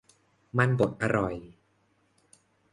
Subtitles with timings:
[0.57, 1.35] มันบดอร่อย